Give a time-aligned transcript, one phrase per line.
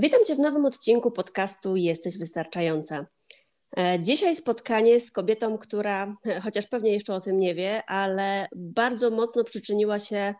[0.00, 3.06] Witam Cię w nowym odcinku podcastu Jesteś Wystarczająca.
[3.78, 9.10] E, dzisiaj spotkanie z kobietą, która, chociaż pewnie jeszcze o tym nie wie, ale bardzo
[9.10, 10.34] mocno przyczyniła się,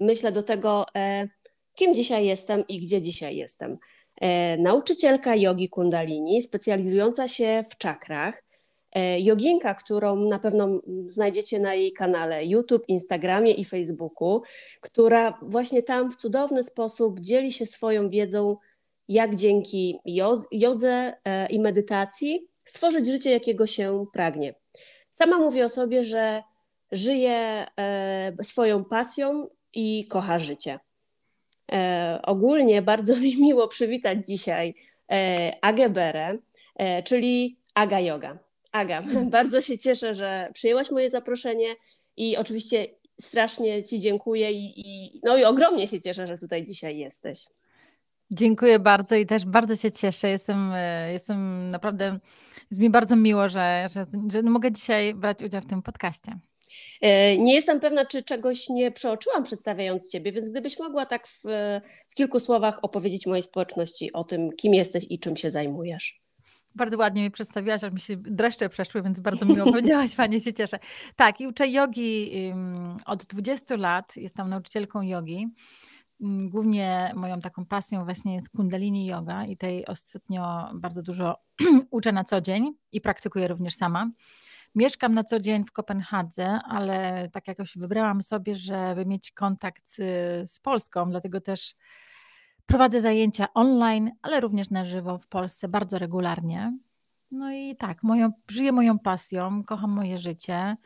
[0.00, 1.28] myślę, do tego, e,
[1.74, 3.78] kim dzisiaj jestem i gdzie dzisiaj jestem.
[4.20, 8.42] E, nauczycielka jogi kundalini, specjalizująca się w czakrach,
[9.18, 14.42] joginka, którą na pewno znajdziecie na jej kanale YouTube, Instagramie i Facebooku,
[14.80, 18.56] która właśnie tam w cudowny sposób dzieli się swoją wiedzą
[19.12, 19.98] jak dzięki
[20.52, 24.54] jodze e, i medytacji stworzyć życie, jakiego się pragnie.
[25.10, 26.42] Sama mówię o sobie, że
[26.92, 30.78] żyje e, swoją pasją i kocha życie.
[31.72, 34.74] E, ogólnie bardzo mi miło przywitać dzisiaj
[35.60, 35.92] Agę
[37.04, 38.38] czyli Aga Yoga.
[38.72, 39.02] Aga,
[39.36, 41.74] bardzo się cieszę, że przyjęłaś moje zaproszenie
[42.16, 42.86] i oczywiście
[43.20, 47.44] strasznie Ci dziękuję i, i, no i ogromnie się cieszę, że tutaj dzisiaj jesteś.
[48.34, 50.28] Dziękuję bardzo i też bardzo się cieszę.
[50.28, 52.18] Jestem, e, jestem naprawdę,
[52.70, 56.38] jest mi bardzo miło, że, że, że mogę dzisiaj brać udział w tym podcaście.
[57.00, 61.42] E, nie jestem pewna, czy czegoś nie przeoczyłam przedstawiając Ciebie, więc gdybyś mogła tak w,
[62.08, 66.22] w kilku słowach opowiedzieć mojej społeczności o tym, kim jesteś i czym się zajmujesz.
[66.74, 70.52] Bardzo ładnie mi przedstawiłaś, aż mi się dreszcze przeszły, więc bardzo miło powiedziałaś, fajnie się
[70.52, 70.78] cieszę.
[71.16, 72.32] Tak, i uczę jogi
[73.06, 75.48] od 20 lat, jestem nauczycielką jogi.
[76.22, 81.36] Mm, głównie moją taką pasją właśnie jest kundalini yoga i tej ostatnio bardzo dużo
[81.90, 84.10] uczę na co dzień i praktykuję również sama.
[84.74, 89.88] Mieszkam na co dzień w Kopenhadze, ale tak jakoś wybrałam sobie, żeby mieć kontakt
[90.42, 91.74] z, Polską, dlatego też
[92.66, 96.78] prowadzę zajęcia online, ale również na żywo w Polsce bardzo regularnie.
[97.30, 100.76] No i tak, moją, żyję moją pasją, kocham moje życie.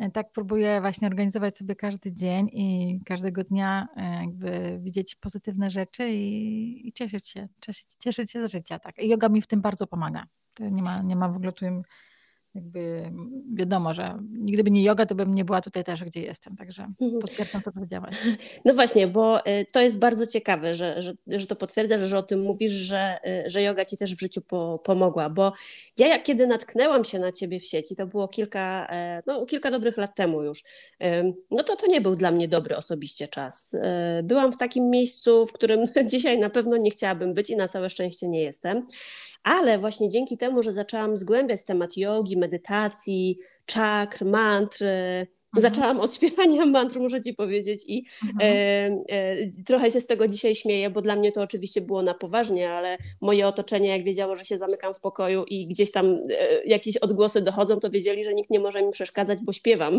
[0.00, 5.70] E, tak próbuję właśnie organizować sobie każdy dzień i każdego dnia e, jakby widzieć pozytywne
[5.70, 7.48] rzeczy i, i cieszyć się,
[7.98, 8.78] cieszyć, się z życia.
[8.78, 8.98] Tak.
[8.98, 10.24] I yoga mi w tym bardzo pomaga.
[10.54, 11.64] To nie ma, nie ma w ogóle tu
[12.54, 13.02] jakby
[13.54, 16.56] wiadomo, że nigdy by nie yoga, to bym nie była tutaj też, gdzie jestem.
[16.56, 17.20] Także mhm.
[17.20, 18.14] potwierdzam, co powiedziałaś.
[18.64, 22.22] No właśnie, bo y, to jest bardzo ciekawe, że, że, że to potwierdzasz, że o
[22.22, 25.30] tym mówisz, że, y, że yoga ci też w życiu po, pomogła.
[25.30, 25.52] Bo
[25.98, 29.70] ja, jak kiedy natknęłam się na ciebie w sieci, to było kilka, e, no, kilka
[29.70, 30.62] dobrych lat temu już,
[31.50, 33.74] no to to nie był dla mnie dobry osobiście czas.
[33.74, 35.80] E, byłam w takim miejscu, w którym
[36.12, 38.86] dzisiaj na pewno nie chciałabym być i na całe szczęście nie jestem.
[39.42, 45.39] Ale właśnie dzięki temu, że zaczęłam zgłębiać temat jogi, medytacji, czakr, mantr, Mhm.
[45.56, 48.38] Zaczęłam od śpiewania mantr, muszę Ci powiedzieć, i mhm.
[48.40, 52.14] e, e, trochę się z tego dzisiaj śmieję, bo dla mnie to oczywiście było na
[52.14, 56.64] poważnie, ale moje otoczenie, jak wiedziało, że się zamykam w pokoju i gdzieś tam e,
[56.64, 59.94] jakieś odgłosy dochodzą, to wiedzieli, że nikt nie może mi przeszkadzać, bo śpiewam.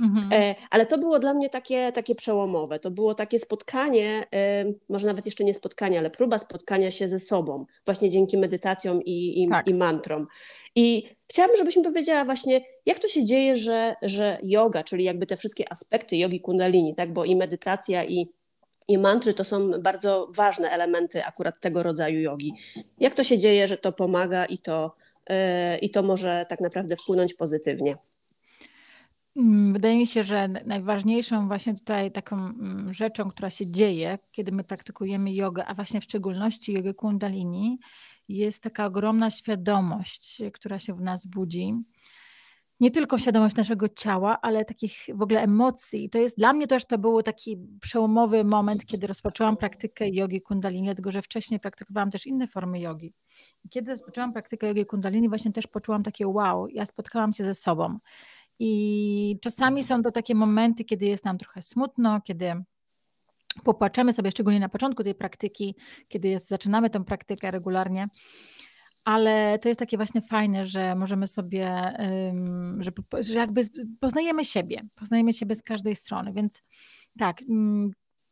[0.00, 0.28] Mhm.
[0.38, 2.78] E, ale to było dla mnie takie, takie przełomowe.
[2.78, 7.20] To było takie spotkanie, e, może nawet jeszcze nie spotkanie, ale próba spotkania się ze
[7.20, 9.68] sobą, właśnie dzięki medytacjom i, i, tak.
[9.68, 10.26] i mantrom.
[10.74, 15.26] I chciałabym, żebyś mi powiedziała właśnie, jak to się dzieje, że, że yoga, czyli jakby
[15.26, 18.28] te wszystkie aspekty jogi kundalini, tak, bo i medytacja, i,
[18.88, 22.52] i mantry to są bardzo ważne elementy akurat tego rodzaju jogi.
[22.98, 24.94] Jak to się dzieje, że to pomaga i to,
[25.30, 25.36] yy,
[25.78, 27.94] i to może tak naprawdę wpłynąć pozytywnie?
[29.36, 34.52] Mm, wydaje mi się, że najważniejszą właśnie tutaj taką mm, rzeczą, która się dzieje, kiedy
[34.52, 37.78] my praktykujemy jogę, a właśnie w szczególności jogę kundalini,
[38.28, 41.74] jest taka ogromna świadomość, która się w nas budzi.
[42.80, 46.10] Nie tylko świadomość naszego ciała, ale takich w ogóle emocji.
[46.10, 50.84] To jest dla mnie też to był taki przełomowy moment, kiedy rozpoczęłam praktykę jogi kundalini,
[50.84, 53.14] dlatego że wcześniej praktykowałam też inne formy jogi.
[53.64, 57.54] I kiedy rozpoczęłam praktykę jogi kundalini, właśnie też poczułam takie wow, ja spotkałam się ze
[57.54, 57.98] sobą.
[58.58, 62.64] I czasami są to takie momenty, kiedy jest nam trochę smutno, kiedy
[63.64, 65.74] popłaczemy sobie, szczególnie na początku tej praktyki,
[66.08, 68.08] kiedy jest, zaczynamy tę praktykę regularnie,
[69.04, 71.92] ale to jest takie właśnie fajne, że możemy sobie,
[72.78, 72.90] że,
[73.20, 73.62] że jakby
[74.00, 76.62] poznajemy siebie, poznajemy siebie z każdej strony, więc
[77.18, 77.42] tak,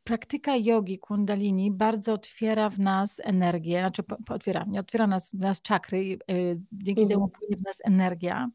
[0.05, 5.63] praktyka jogi kundalini bardzo otwiera w nas energię, znaczy otwiera, nie otwiera nas, w nas
[5.63, 5.99] czakry,
[6.31, 7.09] y, dzięki mhm.
[7.09, 8.51] temu płynie w nas energia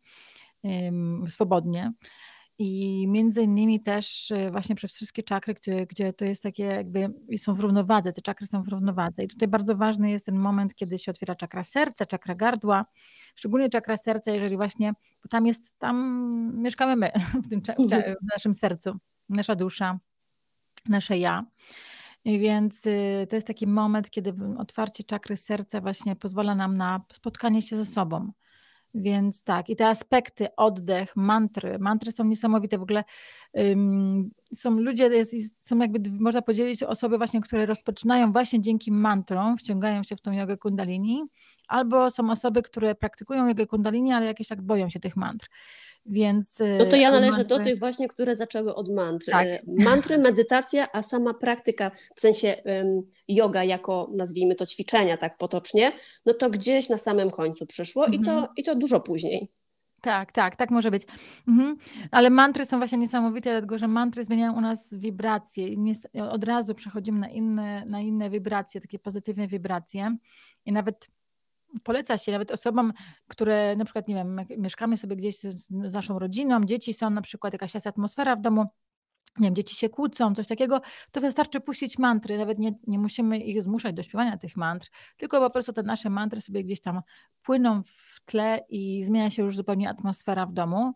[1.27, 1.93] swobodnie.
[2.59, 7.13] I między innymi też y, właśnie przez wszystkie czakry, gdzie, gdzie to jest takie jakby
[7.37, 9.23] są w równowadze, te czakry są w równowadze.
[9.23, 12.85] I tutaj bardzo ważny jest ten moment, kiedy się otwiera czakra serca, czakra gardła,
[13.35, 14.93] szczególnie czakra serca, jeżeli właśnie,
[15.23, 15.97] bo tam jest, tam
[16.55, 17.11] mieszkamy my,
[17.45, 17.61] w, tym,
[18.21, 18.97] w naszym sercu,
[19.29, 19.99] nasza dusza,
[20.89, 21.45] nasze ja.
[22.25, 27.61] Więc y, to jest taki moment, kiedy otwarcie czakry serca właśnie pozwala nam na spotkanie
[27.61, 28.31] się ze sobą.
[28.93, 31.79] Więc tak, i te aspekty, oddech, mantry.
[31.79, 32.77] Mantry są niesamowite.
[32.77, 33.03] W ogóle
[33.53, 39.57] um, są ludzie, jest, są jakby, można podzielić osoby właśnie, które rozpoczynają właśnie dzięki mantrom,
[39.57, 41.23] wciągają się w tą jogę kundalini,
[41.67, 45.47] albo są osoby, które praktykują jogę kundalini, ale jakieś tak boją się tych mantr.
[46.05, 47.57] Więc, no to ja y, należę mantry...
[47.57, 49.31] do tych właśnie, które zaczęły od mantry.
[49.31, 49.47] Tak.
[49.47, 52.55] Y, mantry, medytacja, a sama praktyka, w sensie
[53.27, 55.91] yoga jako, nazwijmy to ćwiczenia tak potocznie,
[56.25, 58.21] no to gdzieś na samym końcu przyszło mhm.
[58.21, 58.53] i, to, mhm.
[58.57, 59.49] i to dużo później.
[60.01, 61.03] Tak, tak, tak może być.
[61.47, 61.77] Mhm.
[62.11, 65.77] Ale mantry są właśnie niesamowite, dlatego że mantry zmieniają u nas wibracje i
[66.29, 70.15] od razu przechodzimy na inne, na inne wibracje, takie pozytywne wibracje.
[70.65, 71.07] I nawet
[71.83, 72.93] poleca się nawet osobom,
[73.27, 77.53] które na przykład, nie wiem, mieszkamy sobie gdzieś z naszą rodziną, dzieci są na przykład,
[77.53, 78.65] jakaś jest atmosfera w domu,
[79.39, 80.81] nie wiem, dzieci się kłócą, coś takiego,
[81.11, 85.39] to wystarczy puścić mantry, nawet nie, nie musimy ich zmuszać do śpiewania tych mantr, tylko
[85.39, 87.01] po prostu te nasze mantry sobie gdzieś tam
[87.41, 90.93] płyną w tle i zmienia się już zupełnie atmosfera w domu.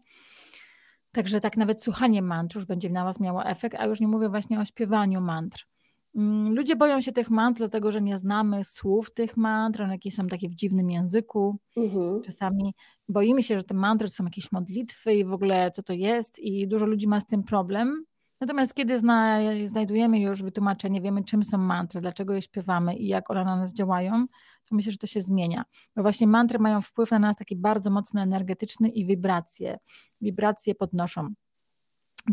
[1.11, 4.29] Także tak nawet słuchanie mantr już będzie na Was miało efekt, a już nie mówię
[4.29, 5.67] właśnie o śpiewaniu mantr.
[6.15, 10.15] Mm, ludzie boją się tych mantr, dlatego że nie znamy słów tych mantr, one jakieś
[10.15, 11.59] są takie w dziwnym języku.
[11.77, 12.21] Mhm.
[12.21, 12.73] Czasami
[13.09, 16.39] boimy się, że te mantry to są jakieś modlitwy i w ogóle co to jest,
[16.39, 18.05] i dużo ludzi ma z tym problem.
[18.41, 23.31] Natomiast kiedy zna, znajdujemy już wytłumaczenie, wiemy czym są mantry, dlaczego je śpiewamy i jak
[23.31, 24.25] one na nas działają,
[24.69, 25.65] to myślę, że to się zmienia.
[25.95, 29.77] Bo właśnie mantry mają wpływ na nas taki bardzo mocno energetyczny i wibracje.
[30.21, 31.33] Wibracje podnoszą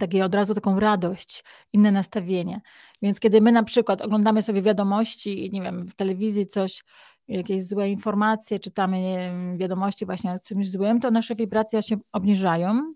[0.01, 2.61] takie od razu taką radość, inne nastawienie.
[3.03, 6.85] Więc kiedy my na przykład oglądamy sobie wiadomości nie wiem, w telewizji coś,
[7.29, 12.95] jakieś złe informacje, czytamy wiadomości właśnie o czymś złym, to nasze wibracje się obniżają,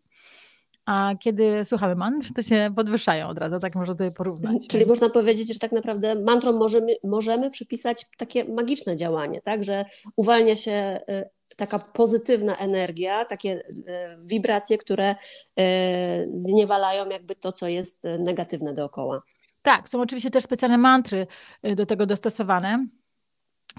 [0.86, 4.66] a kiedy słuchamy mantr, to się podwyższają od razu, tak można tutaj porównać.
[4.68, 9.84] Czyli można powiedzieć, że tak naprawdę mantrom możemy, możemy przypisać takie magiczne działanie, tak, że
[10.16, 15.14] uwalnia się y, taka pozytywna energia, takie e, wibracje, które
[15.58, 19.22] e, zniewalają jakby to, co jest negatywne dookoła.
[19.62, 21.26] Tak, są oczywiście też specjalne mantry
[21.62, 22.86] e, do tego dostosowane.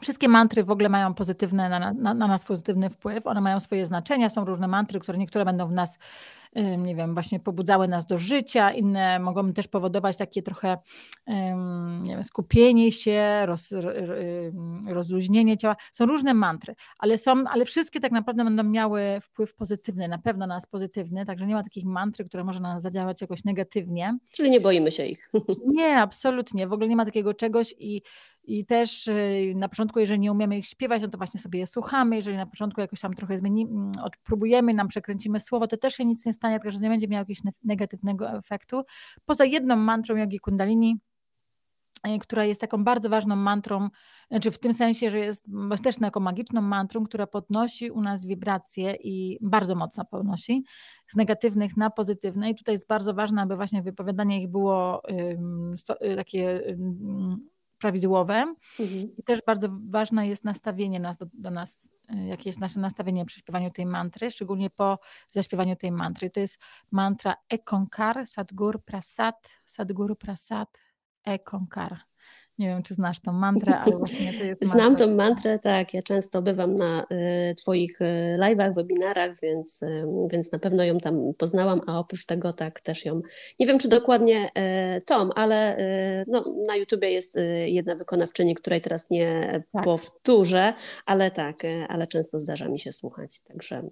[0.01, 3.85] Wszystkie mantry w ogóle mają pozytywne, na, na, na, nas pozytywny wpływ, one mają swoje
[3.85, 5.99] znaczenia, są różne mantry, które niektóre będą w nas,
[6.77, 10.77] nie wiem, właśnie pobudzały nas do życia, inne mogą też powodować takie trochę
[12.01, 13.73] nie wiem, skupienie się, roz,
[14.87, 15.75] rozluźnienie ciała.
[15.91, 20.47] Są różne mantry, ale są, ale wszystkie tak naprawdę będą miały wpływ pozytywny, na pewno
[20.47, 24.17] na nas pozytywny, także nie ma takich mantry, które może na nas zadziałać jakoś negatywnie.
[24.31, 25.31] Czyli nie boimy się ich.
[25.67, 28.01] Nie, absolutnie, w ogóle nie ma takiego czegoś i
[28.47, 31.67] i też y, na początku, jeżeli nie umiemy ich śpiewać, no to właśnie sobie je
[31.67, 32.15] słuchamy.
[32.15, 33.91] Jeżeli na początku jakoś tam trochę zmienimy, mm,
[34.23, 37.19] próbujemy, nam przekręcimy słowo, to też się nic nie stanie, tylko że nie będzie miał
[37.19, 38.83] jakiegoś negatywnego efektu.
[39.25, 40.99] Poza jedną mantrą jogi kundalini,
[42.07, 43.89] y, która jest taką bardzo ważną mantrą,
[44.31, 45.45] znaczy w tym sensie, że jest
[45.83, 50.63] też taką magiczną mantrą, która podnosi u nas wibracje i bardzo mocno podnosi
[51.07, 52.49] z negatywnych na pozytywne.
[52.49, 55.01] I tutaj jest bardzo ważne, aby właśnie wypowiadanie ich było
[56.01, 56.61] y, takie
[57.77, 58.55] prawidłowe.
[58.79, 59.15] Mhm.
[59.17, 63.25] I też bardzo ważne jest nastawienie nas do, do, nas, y, jakie jest nasze nastawienie
[63.25, 64.99] przy śpiewaniu tej mantry, szczególnie po
[65.31, 66.29] zaśpiewaniu tej mantry.
[66.29, 66.59] To jest
[66.91, 70.79] mantra Ekonkar, Sadgur Prasad, Sadgur Prasad,
[71.23, 72.06] Ekonkar.
[72.59, 75.93] Nie wiem, czy znasz tą mantrę, ale właśnie to jest Znam tą mantrę, tak.
[75.93, 77.05] Ja często bywam na
[77.51, 82.25] y, Twoich y, live'ach, webinarach, więc, y, więc na pewno ją tam poznałam, a oprócz
[82.25, 83.21] tego tak też ją,
[83.59, 84.51] nie wiem czy dokładnie
[85.05, 85.77] Tom, ale
[86.27, 89.83] no, na YouTubie jest jedna wykonawczyni, której teraz nie tak.
[89.83, 90.73] powtórzę,
[91.05, 91.55] ale tak,
[91.89, 93.39] ale często zdarza mi się słuchać.
[93.39, 93.89] Także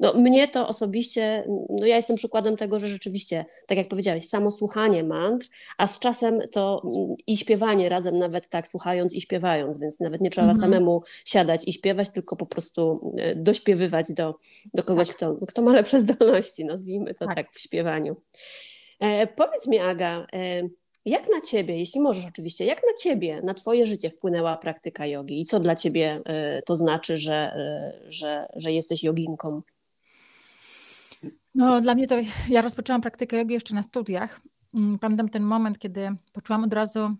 [0.00, 4.50] no, mnie to osobiście, no ja jestem przykładem tego, że rzeczywiście, tak jak powiedziałeś, samo
[4.50, 5.46] słuchanie mantr,
[5.78, 10.20] a z czasem to mm, i śpiewanie razem, nawet tak słuchając i śpiewając, więc nawet
[10.20, 10.60] nie trzeba mhm.
[10.60, 14.34] samemu siadać i śpiewać, tylko po prostu e, dośpiewywać do,
[14.74, 15.16] do kogoś, tak.
[15.16, 18.16] kto, kto ma lepsze zdolności, nazwijmy to tak, tak w śpiewaniu.
[19.00, 20.62] E, powiedz mi, Aga, e,
[21.04, 25.40] Jak na ciebie, jeśli możesz oczywiście, jak na ciebie, na twoje życie wpłynęła praktyka jogi
[25.40, 26.16] i co dla ciebie
[26.58, 27.52] y, to znaczy, że,
[28.06, 29.62] y, że, że jesteś joginką?
[31.54, 32.14] No, dla mnie to
[32.48, 34.40] ja rozpoczęłam praktykę jogi jeszcze na studiach.
[34.74, 37.10] Mm, pamiętam ten moment, kiedy poczułam od razu,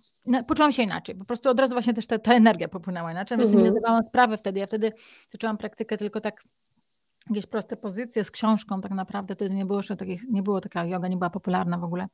[0.46, 1.14] poczułam się inaczej.
[1.14, 3.38] Po prostu od razu właśnie też ta, ta energia popłynęła inaczej.
[3.38, 3.62] Mm -hmm.
[3.62, 4.60] nie zdawałam sprawy wtedy.
[4.60, 4.92] Ja wtedy
[5.30, 6.42] zaczęłam praktykę tylko tak
[7.30, 9.34] jakieś proste pozycje z książką tak naprawdę.
[9.34, 12.06] Wtedy nie było jeszcze takich, nie było taka yoga, nie była popularna w ogóle.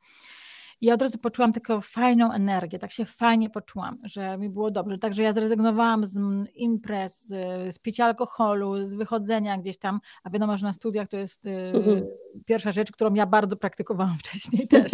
[0.85, 4.71] I ja od razu poczułam taką fajną energię, tak się fajnie poczułam, że mi było
[4.71, 4.99] dobrze.
[4.99, 6.19] Także ja zrezygnowałam z
[6.55, 7.27] imprez,
[7.71, 12.07] z picia alkoholu, z wychodzenia gdzieś tam, a wiadomo, że na studiach to jest mhm.
[12.47, 14.93] pierwsza rzecz, którą ja bardzo praktykowałam wcześniej też.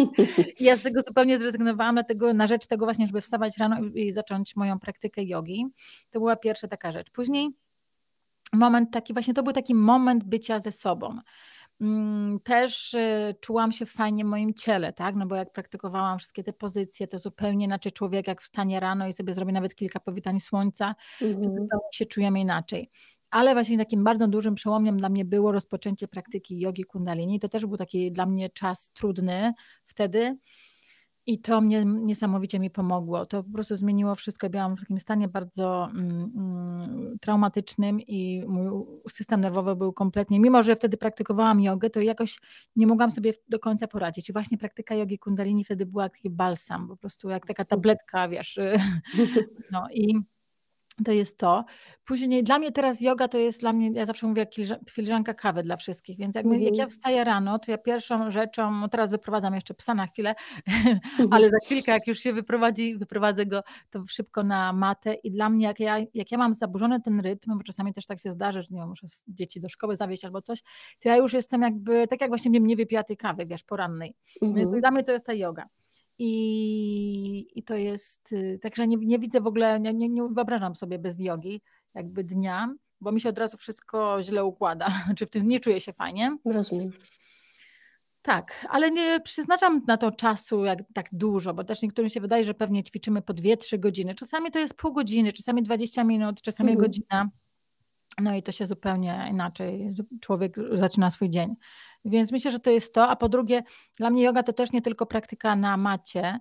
[0.60, 4.12] I ja z tego zupełnie zrezygnowałam, dlatego na rzecz tego właśnie, żeby wstawać rano i
[4.12, 5.66] zacząć moją praktykę jogi.
[6.10, 7.10] To była pierwsza taka rzecz.
[7.10, 7.50] Później
[8.52, 11.18] moment taki, właśnie to był taki moment bycia ze sobą.
[11.80, 15.14] Mm, też y, czułam się fajnie w moim ciele, tak?
[15.16, 19.12] No bo jak praktykowałam wszystkie te pozycje, to zupełnie inaczej człowiek, jak wstanie rano i
[19.12, 21.44] sobie zrobi nawet kilka powitań słońca, to mhm.
[21.44, 22.90] zupełnie się czujemy inaczej.
[23.30, 27.40] Ale właśnie takim bardzo dużym przełomem dla mnie było rozpoczęcie praktyki jogi kundalini.
[27.40, 29.52] To też był taki dla mnie czas trudny
[29.86, 30.38] wtedy,
[31.30, 33.26] i to mnie niesamowicie mi pomogło.
[33.26, 34.50] To po prostu zmieniło wszystko.
[34.50, 40.62] Byłam w takim stanie bardzo mm, mm, traumatycznym i mój system nerwowy był kompletnie, mimo
[40.62, 42.38] że wtedy praktykowałam jogę, to jakoś
[42.76, 44.30] nie mogłam sobie do końca poradzić.
[44.30, 48.58] I właśnie praktyka jogi kundalini wtedy była taki balsam, po prostu jak taka tabletka, wiesz.
[49.72, 50.14] No i
[51.04, 51.64] to jest to.
[52.04, 54.46] Później dla mnie teraz yoga to jest dla mnie, ja zawsze mówię,
[54.90, 56.88] filiżanka kawy dla wszystkich, więc jak, jak ja mhm.
[56.88, 60.34] wstaję rano, to ja pierwszą rzeczą, no teraz wyprowadzam jeszcze psa na chwilę,
[61.32, 65.48] ale za chwilkę jak już się wyprowadzi, wyprowadzę go to szybko na matę i dla
[65.48, 68.62] mnie jak ja, jak ja mam zaburzony ten rytm, bo czasami też tak się zdarzy,
[68.62, 70.62] że nie wiem, muszę dzieci do szkoły zawieźć albo coś,
[71.02, 74.14] to ja już jestem jakby, tak jak właśnie mnie nie wypija tej kawy, wiesz, porannej.
[74.42, 74.80] Więc mhm.
[74.80, 75.66] dla mnie to jest ta yoga.
[76.22, 80.98] I, i to jest, y, także nie, nie widzę w ogóle, nie, nie wyobrażam sobie
[80.98, 81.62] bez jogi
[81.94, 85.80] jakby dnia, bo mi się od razu wszystko źle układa, czy w tym nie czuję
[85.80, 86.36] się fajnie.
[86.44, 86.90] Rozumiem.
[88.22, 92.44] Tak, ale nie przeznaczam na to czasu jak, tak dużo, bo też niektórym się wydaje,
[92.44, 94.14] że pewnie ćwiczymy po 2-3 godziny.
[94.14, 96.86] Czasami to jest pół godziny, czasami 20 minut, czasami mhm.
[96.86, 97.30] godzina.
[98.18, 101.54] No i to się zupełnie inaczej człowiek zaczyna swój dzień.
[102.04, 103.08] Więc myślę, że to jest to.
[103.08, 103.62] A po drugie,
[103.96, 106.40] dla mnie yoga to też nie tylko praktyka na macie,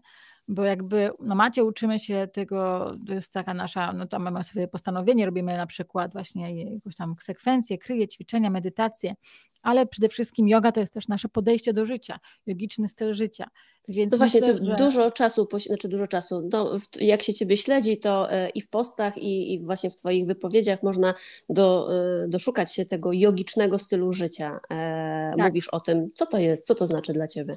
[0.49, 4.67] bo jakby na macie uczymy się tego, to jest taka nasza, no tam mamy sobie
[4.67, 9.15] postanowienie, robimy na przykład właśnie jakąś tam sekwencję, kryje, ćwiczenia, medytacje,
[9.61, 13.47] ale przede wszystkim yoga to jest też nasze podejście do życia, jogiczny styl życia.
[13.87, 14.75] Więc no właśnie, myślę, że...
[14.75, 19.17] dużo czasu, znaczy dużo czasu, no, jak się Ciebie śledzi, to e, i w postach,
[19.17, 21.13] i, i właśnie w Twoich wypowiedziach można
[21.49, 21.89] do,
[22.23, 24.59] e, doszukać się tego jogicznego stylu życia.
[24.69, 25.47] E, tak.
[25.47, 27.53] Mówisz o tym, co to jest, co to znaczy dla Ciebie?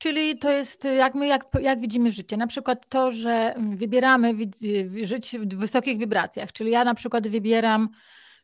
[0.00, 2.36] Czyli to jest jak my, jak, jak widzimy życie.
[2.36, 4.34] Na przykład to, że wybieramy
[5.02, 6.52] żyć w wysokich wibracjach.
[6.52, 7.88] Czyli ja na przykład wybieram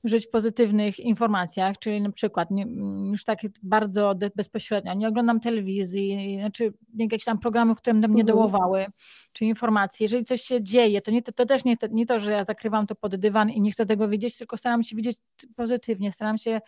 [0.05, 2.67] żyć w pozytywnych informacjach, czyli na przykład nie,
[3.11, 8.27] już tak bardzo bezpośrednio, nie oglądam telewizji, znaczy jakieś tam programy, które mnie mhm.
[8.27, 8.87] dołowały,
[9.33, 10.05] czy informacje.
[10.05, 12.87] Jeżeli coś się dzieje, to, nie, to, to też nie, nie to, że ja zakrywam
[12.87, 15.19] to pod dywan i nie chcę tego widzieć, tylko staram się widzieć
[15.57, 16.61] pozytywnie, staram się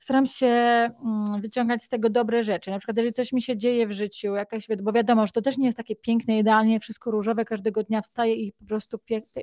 [0.00, 2.70] staram się mm, wyciągać z tego dobre rzeczy.
[2.70, 5.58] Na przykład, jeżeli coś mi się dzieje w życiu, jakaś, bo wiadomo, że to też
[5.58, 8.98] nie jest takie piękne, idealnie, wszystko różowe, każdego dnia wstaje i po prostu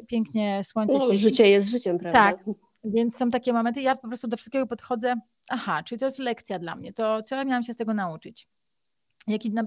[0.08, 1.20] pięknie słońce no, świeci.
[1.20, 2.20] Życie jest życiem, prawda?
[2.20, 2.40] Tak,
[2.84, 5.16] więc są takie momenty, ja po prostu do wszystkiego podchodzę,
[5.50, 8.48] aha, czyli to jest lekcja dla mnie, to co ja miałam się z tego nauczyć?
[9.28, 9.64] Jaki na,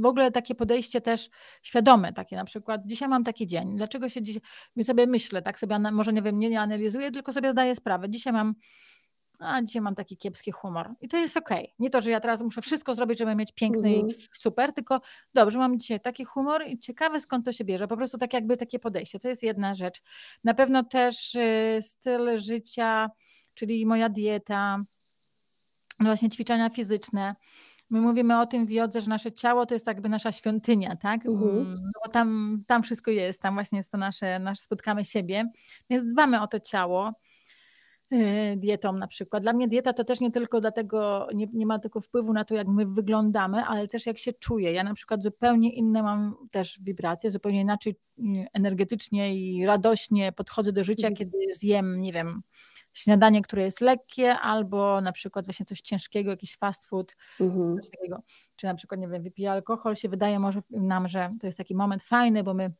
[0.00, 1.30] w ogóle takie podejście też
[1.62, 4.42] świadome, takie na przykład, dzisiaj mam taki dzień, dlaczego się dzisiaj,
[4.82, 8.32] sobie myślę, tak sobie, może nie wiem, nie, nie analizuję, tylko sobie zdaję sprawę, dzisiaj
[8.32, 8.54] mam
[9.38, 10.90] a dzisiaj mam taki kiepski humor.
[11.00, 11.64] I to jest okej.
[11.64, 11.74] Okay.
[11.78, 14.08] Nie to, że ja teraz muszę wszystko zrobić, żeby mieć piękny mm.
[14.08, 15.00] i super, tylko
[15.34, 17.88] dobrze, mam dzisiaj taki humor i ciekawe skąd to się bierze.
[17.88, 19.18] Po prostu tak jakby takie podejście.
[19.18, 20.02] To jest jedna rzecz.
[20.44, 23.10] Na pewno też y, styl życia,
[23.54, 24.78] czyli moja dieta,
[26.00, 27.34] no właśnie ćwiczenia fizyczne.
[27.90, 31.26] My mówimy o tym w jodze, że nasze ciało to jest jakby nasza świątynia, tak?
[31.26, 31.74] Mm.
[31.74, 35.50] No bo tam, tam wszystko jest, tam właśnie jest to nasze, nasze spotkamy siebie,
[35.90, 37.12] więc dbamy o to ciało.
[38.12, 39.42] Y, dietą na przykład.
[39.42, 42.54] Dla mnie dieta to też nie tylko dlatego, nie, nie ma tylko wpływu na to,
[42.54, 44.72] jak my wyglądamy, ale też jak się czuję.
[44.72, 50.72] Ja na przykład zupełnie inne mam też wibracje, zupełnie inaczej y, energetycznie i radośnie podchodzę
[50.72, 51.16] do życia, mhm.
[51.16, 52.42] kiedy zjem, nie wiem,
[52.92, 57.76] śniadanie, które jest lekkie, albo na przykład właśnie coś ciężkiego, jakiś fast food, mhm.
[57.76, 58.22] coś takiego.
[58.56, 61.74] Czy na przykład, nie wiem, wypiję alkohol, się wydaje może nam, że to jest taki
[61.74, 62.72] moment fajny, bo my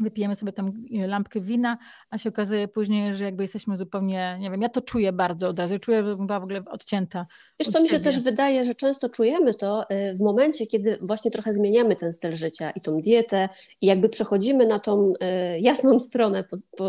[0.00, 1.78] wypijemy sobie tam e, lampkę wina,
[2.10, 5.58] a się okazuje później, że jakby jesteśmy zupełnie, nie wiem, ja to czuję bardzo od
[5.58, 7.26] razu, czuję, że była w ogóle odcięta.
[7.60, 11.30] Wiesz co, mi się też wydaje, że często czujemy to e, w momencie, kiedy właśnie
[11.30, 13.48] trochę zmieniamy ten styl życia i tą dietę
[13.80, 16.44] i jakby przechodzimy na tą e, jasną stronę,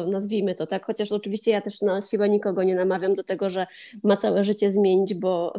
[0.08, 3.68] nazwijmy to tak, chociaż oczywiście ja też na siłę nikogo nie namawiam do tego, że
[4.03, 5.53] ma całe życie zmienić, bo,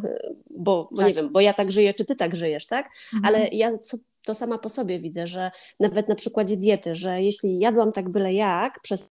[0.51, 1.07] bo, bo tak.
[1.07, 2.91] nie wiem, bo ja tak żyję, czy ty tak żyjesz, tak?
[3.15, 3.35] Mhm.
[3.35, 3.79] Ale ja
[4.25, 5.51] to sama po sobie widzę, że
[5.81, 9.11] nawet na przykładzie diety, że jeśli jadłam tak byle jak, przez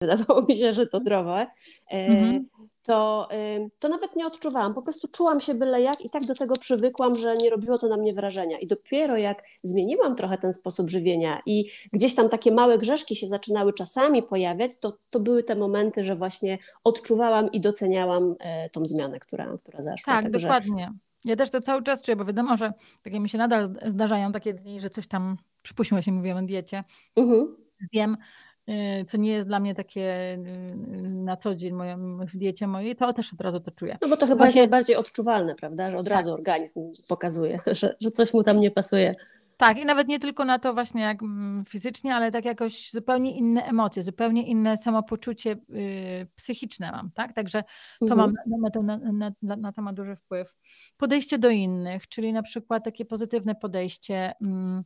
[0.00, 1.46] wydawało mi się, że to zdrowe,
[1.90, 2.48] e, mhm.
[2.82, 4.74] to, e, to nawet nie odczuwałam.
[4.74, 7.88] Po prostu czułam się byle jak i tak do tego przywykłam, że nie robiło to
[7.88, 8.58] na mnie wrażenia.
[8.58, 13.28] I dopiero jak zmieniłam trochę ten sposób żywienia i gdzieś tam takie małe grzeszki się
[13.28, 18.86] zaczynały czasami pojawiać, to, to były te momenty, że właśnie odczuwałam i doceniałam e, tą
[18.86, 20.12] zmianę, która, która zaszła.
[20.12, 20.48] Tak, Także...
[20.48, 20.92] dokładnie.
[21.26, 24.54] Ja też to cały czas czuję, bo wiadomo, że takie mi się nadal zdarzają takie
[24.54, 26.84] dni, że coś tam, przypuśćmy się, mówiłem o diecie,
[27.16, 27.56] mhm.
[27.92, 28.16] zjem,
[28.68, 30.76] y, co nie jest dla mnie takie y,
[31.08, 31.74] na co dzień
[32.32, 33.98] w diecie mojej, to też od razu to czuję.
[34.02, 34.60] No bo to chyba Właśnie...
[34.60, 36.14] jest najbardziej odczuwalne, prawda, że od tak.
[36.16, 39.14] razu organizm pokazuje, że, że coś mu tam nie pasuje.
[39.56, 43.36] Tak, i nawet nie tylko na to właśnie jak mm, fizycznie, ale tak jakoś zupełnie
[43.36, 47.32] inne emocje, zupełnie inne samopoczucie y, psychiczne mam, tak?
[47.32, 47.64] Także
[48.00, 48.34] to mhm.
[48.46, 48.98] mam na to, na,
[49.42, 50.54] na, na, to ma duży wpływ.
[50.96, 54.32] Podejście do innych, czyli na przykład takie pozytywne podejście.
[54.42, 54.84] Mm,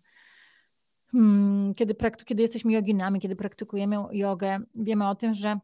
[1.15, 1.95] mm, kiedy,
[2.27, 5.61] kiedy jesteśmy joginami, kiedy praktykujemy jogę, wiemy o tym, że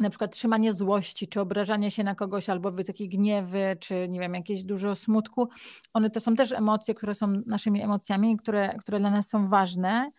[0.00, 4.34] na przykład trzymanie złości, czy obrażanie się na kogoś, albo takie gniewy, czy nie wiem,
[4.34, 5.48] jakieś dużo smutku,
[5.92, 10.10] one to są też emocje, które są naszymi emocjami, które, które dla nas są ważne,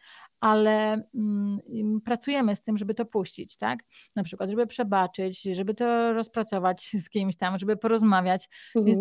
[0.41, 3.79] ale mm, pracujemy z tym, żeby to puścić, tak?
[4.15, 8.49] Na przykład, żeby przebaczyć, żeby to rozpracować z kimś tam, żeby porozmawiać.
[8.75, 8.99] Mhm.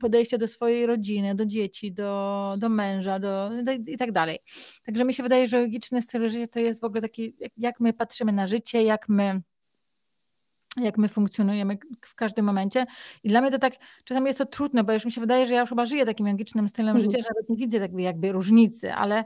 [0.00, 4.38] podejście do swojej rodziny, do dzieci, do, do męża do, do, i tak dalej.
[4.84, 7.92] Także mi się wydaje, że logiczny styl życia to jest w ogóle taki, jak my
[7.92, 9.40] patrzymy na życie, jak my
[10.76, 12.86] jak my funkcjonujemy w każdym momencie.
[13.24, 13.74] I dla mnie to tak,
[14.04, 16.26] czasami jest to trudne, bo już mi się wydaje, że ja już chyba żyję takim
[16.26, 17.04] magicznym stylem mhm.
[17.04, 19.24] życia, że nawet nie widzę jakby, jakby różnicy, ale,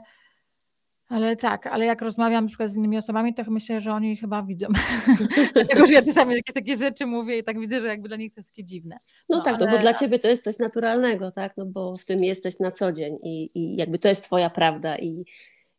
[1.09, 4.43] ale tak, ale jak rozmawiam na przykład z innymi osobami, to myślę, że oni chyba
[4.43, 4.67] widzą.
[5.53, 8.33] Dlatego, że ja czasami jakieś takie rzeczy mówię i tak widzę, że jakby dla nich
[8.33, 8.97] to jest takie dziwne.
[9.29, 9.65] No, no tak, ale...
[9.65, 12.71] no bo dla ciebie to jest coś naturalnego, tak, no bo w tym jesteś na
[12.71, 15.25] co dzień i, i jakby to jest twoja prawda i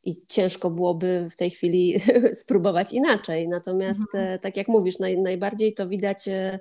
[0.07, 2.01] i ciężko byłoby w tej chwili
[2.43, 3.49] spróbować inaczej.
[3.49, 4.35] Natomiast, mhm.
[4.35, 6.59] E, tak jak mówisz, naj, najbardziej to widać e,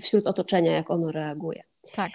[0.00, 1.62] wśród otoczenia, jak ono reaguje.
[1.92, 2.10] Tak.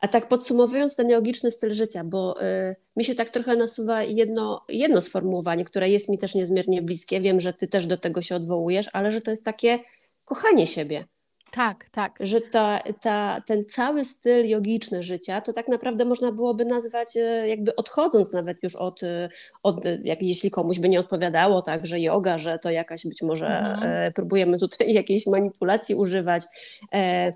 [0.00, 4.64] A tak podsumowując ten neogiczny styl życia, bo y, mi się tak trochę nasuwa jedno,
[4.68, 7.20] jedno sformułowanie, które jest mi też niezmiernie bliskie.
[7.20, 9.78] Wiem, że ty też do tego się odwołujesz, ale że to jest takie
[10.24, 11.04] kochanie siebie.
[11.52, 12.18] Tak, tak.
[12.20, 17.48] Że ta, ta, ten cały styl jogiczny życia, to tak naprawdę można byłoby nazwać, e,
[17.48, 19.28] jakby odchodząc nawet już od, e,
[19.62, 23.46] od jak, jeśli komuś by nie odpowiadało, tak, że yoga, że to jakaś być może
[23.46, 23.92] mhm.
[23.92, 26.44] e, próbujemy tutaj jakiejś manipulacji używać.
[26.94, 27.32] E,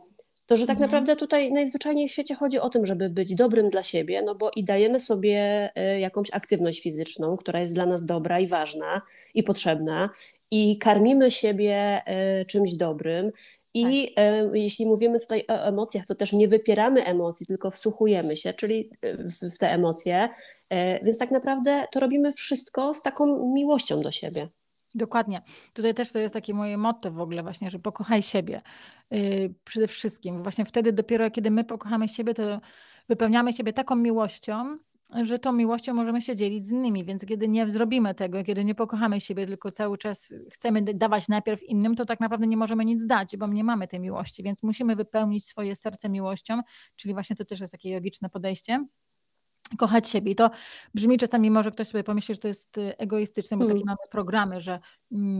[0.46, 0.90] to, że tak mhm.
[0.90, 4.50] naprawdę tutaj najzwyczajniej w świecie chodzi o tym, żeby być dobrym dla siebie, no bo
[4.57, 9.03] i dajemy sobie e, jakąś aktywność fizyczną, która jest dla nas dobra i ważna
[9.35, 10.11] i potrzebna,
[10.50, 12.03] i karmimy siebie
[12.46, 13.31] czymś dobrym,
[13.74, 14.24] i tak.
[14.24, 18.90] e, jeśli mówimy tutaj o emocjach, to też nie wypieramy emocji, tylko wsłuchujemy się, czyli
[19.02, 20.28] e, w, w te emocje.
[20.70, 24.48] E, więc tak naprawdę to robimy wszystko z taką miłością do siebie.
[24.94, 25.42] Dokładnie.
[25.72, 28.62] Tutaj też to jest takie moje motto w ogóle właśnie, że pokochaj siebie
[29.10, 30.42] yy, przede wszystkim.
[30.42, 32.60] Właśnie wtedy dopiero, kiedy my pokochamy siebie, to
[33.08, 34.78] wypełniamy siebie taką miłością,
[35.22, 38.74] że tą miłością możemy się dzielić z innymi, więc kiedy nie zrobimy tego, kiedy nie
[38.74, 43.06] pokochamy siebie, tylko cały czas chcemy dawać najpierw innym, to tak naprawdę nie możemy nic
[43.06, 46.60] dać, bo nie mamy tej miłości, więc musimy wypełnić swoje serce miłością,
[46.96, 48.86] czyli właśnie to też jest takie logiczne podejście
[49.78, 50.32] kochać siebie.
[50.32, 50.50] I to
[50.94, 53.86] brzmi czasami, może ktoś sobie pomyśli, że to jest y, egoistyczne, bo takie mm.
[53.86, 54.80] mamy programy, że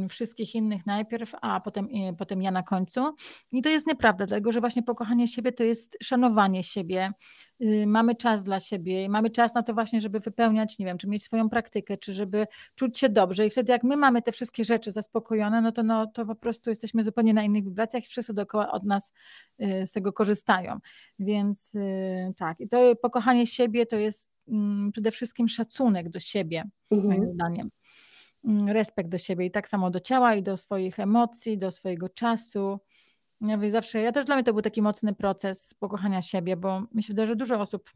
[0.09, 3.15] wszystkich innych najpierw, a potem, y, potem ja na końcu.
[3.53, 7.11] I to jest nieprawda, dlatego że właśnie pokochanie siebie to jest szanowanie siebie.
[7.63, 11.09] Y, mamy czas dla siebie, mamy czas na to właśnie, żeby wypełniać, nie wiem, czy
[11.09, 13.47] mieć swoją praktykę, czy żeby czuć się dobrze.
[13.47, 16.71] I wtedy jak my mamy te wszystkie rzeczy zaspokojone, no to, no, to po prostu
[16.71, 19.13] jesteśmy zupełnie na innych wibracjach i wszyscy dookoła od nas
[19.85, 20.79] z tego korzystają.
[21.19, 21.77] Więc
[22.37, 27.09] tak, i to pokochanie siebie to jest Mm, przede wszystkim szacunek do siebie, mhm.
[27.09, 27.71] moim zdaniem.
[28.45, 32.09] Mm, respekt do siebie i tak samo do ciała i do swoich emocji, do swojego
[32.09, 32.81] czasu.
[33.41, 37.27] Ja zawsze, ja też dla mnie to był taki mocny proces pokochania siebie, bo myślę,
[37.27, 37.91] że dużo osób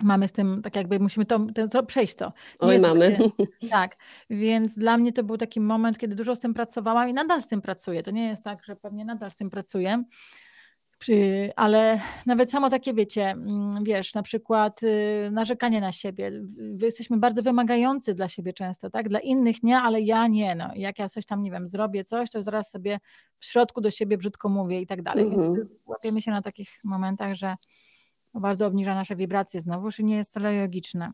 [0.00, 2.32] mamy z tym, tak jakby musimy to, to przejść to.
[2.60, 3.18] Oj, mamy.
[3.70, 3.96] tak,
[4.30, 7.46] więc dla mnie to był taki moment, kiedy dużo z tym pracowałam i nadal z
[7.46, 8.02] tym pracuję.
[8.02, 10.04] To nie jest tak, że pewnie nadal z tym pracuję,
[11.56, 16.30] ale nawet samo takie, wiecie, mm, wiesz, na przykład y, narzekanie na siebie.
[16.82, 19.08] Jesteśmy bardzo wymagający dla siebie często, tak?
[19.08, 20.54] Dla innych nie, ale ja nie.
[20.54, 20.70] No.
[20.74, 22.98] Jak ja coś tam, nie wiem, zrobię coś, to zaraz sobie
[23.38, 25.30] w środku do siebie brzydko mówię i tak dalej.
[25.30, 25.68] Więc mhm.
[25.86, 27.54] łapiemy się na takich momentach, że
[28.34, 31.12] bardzo obniża nasze wibracje znowu, i nie jest wcale logiczne.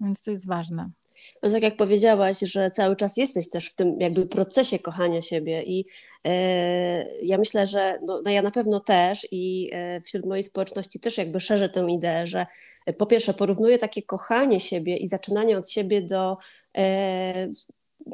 [0.00, 0.90] Więc to jest ważne.
[1.42, 5.62] No tak jak powiedziałaś, że cały czas jesteś też w tym jakby procesie kochania siebie
[5.62, 5.84] i
[6.24, 11.00] e, ja myślę, że no, no, ja na pewno też i e, wśród mojej społeczności
[11.00, 12.46] też jakby szerzę tę ideę, że
[12.86, 16.36] e, po pierwsze porównuję takie kochanie siebie i zaczynanie od siebie do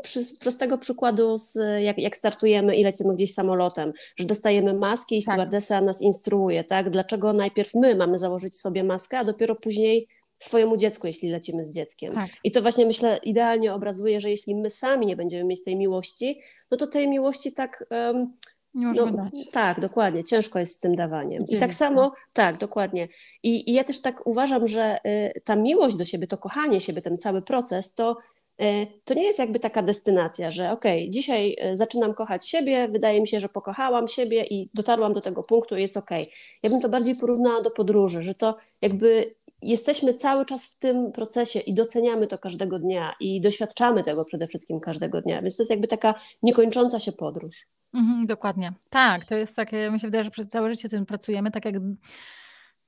[0.02, 5.24] przy, prostego przykładu, z, jak, jak, startujemy i lecimy gdzieś samolotem, że dostajemy maski i
[5.24, 5.34] tak.
[5.34, 6.90] stewardesa nas instruuje, tak?
[6.90, 10.08] Dlaczego najpierw my mamy założyć sobie maskę, a dopiero później
[10.40, 12.14] swojemu dziecku, jeśli lecimy z dzieckiem.
[12.14, 12.30] Tak.
[12.44, 16.40] I to właśnie myślę idealnie obrazuje, że jeśli my sami nie będziemy mieć tej miłości,
[16.70, 17.84] no to tej miłości tak.
[17.90, 18.32] Um,
[18.74, 19.32] nie no, dać.
[19.52, 20.24] Tak, dokładnie.
[20.24, 21.46] Ciężko jest z tym dawaniem.
[21.48, 23.08] I tak samo, tak, dokładnie.
[23.42, 27.02] I, I, ja też tak uważam, że y, ta miłość do siebie, to kochanie siebie,
[27.02, 28.16] ten cały proces, to,
[28.62, 32.88] y, to nie jest jakby taka destynacja, że okej, okay, dzisiaj y, zaczynam kochać siebie,
[32.88, 36.22] wydaje mi się, że pokochałam siebie i dotarłam do tego punktu, jest okej.
[36.22, 36.34] Okay.
[36.62, 41.12] Ja bym to bardziej porównała do podróży, że to jakby jesteśmy cały czas w tym
[41.12, 45.62] procesie i doceniamy to każdego dnia i doświadczamy tego przede wszystkim każdego dnia, więc to
[45.62, 47.66] jest jakby taka niekończąca się podróż.
[47.94, 48.72] Mhm, dokładnie.
[48.90, 51.74] Tak, to jest takie, mi się wydaje, że przez całe życie tym pracujemy, tak jak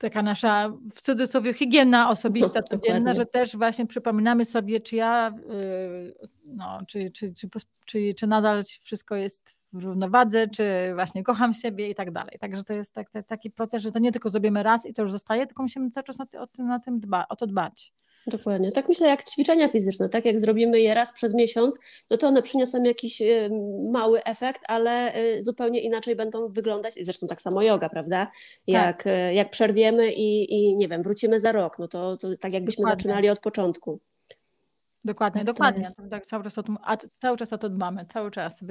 [0.03, 5.31] taka nasza w cudzysłowie higiena osobista no, codzienna, że też właśnie przypominamy sobie, czy ja,
[5.51, 6.13] y,
[6.45, 7.47] no, czy, czy, czy,
[7.85, 12.37] czy, czy nadal wszystko jest w równowadze, czy właśnie kocham siebie i tak dalej.
[12.39, 15.11] Także to jest tak, taki proces, że to nie tylko zrobimy raz i to już
[15.11, 17.93] zostaje, tylko musimy cały czas na, ty, o, na tym dba, o to dbać.
[18.27, 18.71] Dokładnie.
[18.71, 22.41] Tak myślę jak ćwiczenia fizyczne, tak jak zrobimy je raz przez miesiąc, no to one
[22.41, 23.49] przyniosą jakiś y,
[23.91, 26.93] mały efekt, ale y, zupełnie inaczej będą wyglądać.
[27.01, 28.25] Zresztą tak samo yoga, prawda?
[28.25, 28.33] Tak.
[28.67, 29.13] Jak, tak.
[29.33, 33.01] jak przerwiemy i, i nie wiem, wrócimy za rok, no to, to tak jakbyśmy dokładnie.
[33.01, 33.99] zaczynali od początku.
[35.05, 35.87] Dokładnie, tak dokładnie.
[36.09, 38.63] Tak, cały, czas o tym, a cały czas o to dbamy, cały czas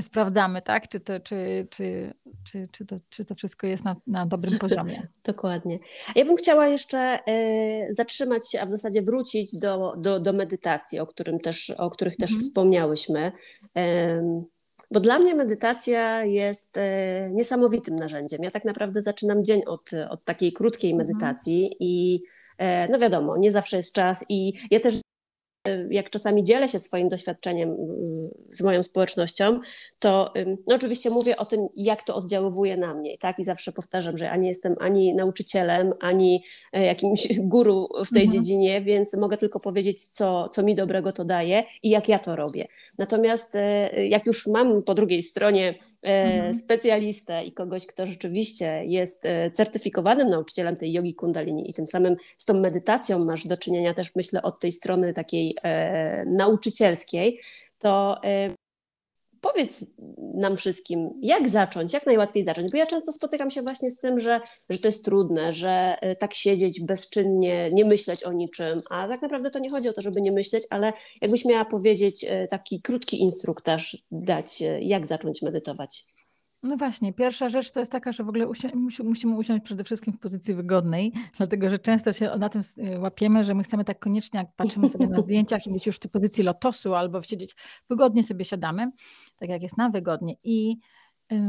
[0.00, 0.88] sprawdzamy, tak?
[0.88, 5.08] Czy to, czy, czy, czy, czy, to, czy to wszystko jest na, na dobrym poziomie.
[5.24, 5.78] Dokładnie.
[6.16, 11.00] Ja bym chciała jeszcze y, zatrzymać się, a w zasadzie wrócić do, do, do medytacji,
[11.00, 12.40] o, którym też, o których też mhm.
[12.40, 13.32] wspomniałyśmy.
[14.90, 16.80] Bo dla mnie medytacja jest y,
[17.32, 18.42] niesamowitym narzędziem.
[18.42, 21.08] Ja tak naprawdę zaczynam dzień od, od takiej krótkiej mhm.
[21.08, 21.76] medytacji mhm.
[21.80, 22.22] i
[22.90, 25.01] no wiadomo, nie zawsze jest czas i ja też
[25.90, 29.60] jak czasami dzielę się swoim doświadczeniem mm, z moją społecznością,
[29.98, 30.32] to
[30.66, 33.18] no oczywiście mówię o tym, jak to oddziaływuje na mnie.
[33.18, 33.38] Tak?
[33.38, 38.22] I zawsze powtarzam, że ja nie jestem ani nauczycielem, ani e, jakimś guru w tej
[38.22, 38.30] mhm.
[38.30, 42.36] dziedzinie, więc mogę tylko powiedzieć, co, co mi dobrego to daje i jak ja to
[42.36, 42.68] robię.
[42.98, 46.54] Natomiast e, jak już mam po drugiej stronie e, mhm.
[46.54, 52.44] specjalistę i kogoś, kto rzeczywiście jest certyfikowanym nauczycielem tej jogi kundalini i tym samym z
[52.44, 57.40] tą medytacją masz do czynienia też myślę od tej strony takiej e, nauczycielskiej,
[57.78, 58.50] to e,
[59.42, 59.84] powiedz
[60.34, 64.18] nam wszystkim, jak zacząć, jak najłatwiej zacząć, bo ja często spotykam się właśnie z tym,
[64.18, 69.08] że, że to jest trudne, że e, tak siedzieć bezczynnie, nie myśleć o niczym, a
[69.08, 72.48] tak naprawdę to nie chodzi o to, żeby nie myśleć, ale jakbyś miała powiedzieć e,
[72.48, 76.06] taki krótki instruktaż dać, e, jak zacząć medytować.
[76.62, 79.84] No właśnie, pierwsza rzecz to jest taka, że w ogóle usi- musi- musimy usiąść przede
[79.84, 82.62] wszystkim w pozycji wygodnej, dlatego że często się na tym
[82.98, 85.98] łapiemy, że my chcemy tak koniecznie, jak patrzymy sobie na zdjęciach i być już w
[85.98, 87.56] tej pozycji lotosu albo siedzieć
[87.90, 88.90] wygodnie sobie siadamy,
[89.42, 90.76] tak jak jest nam wygodnie i